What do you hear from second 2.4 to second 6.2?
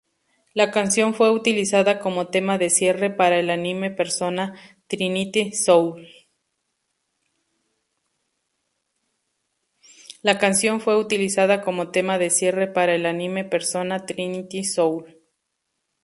de cierre para el anime "Persona: Trinity Soul".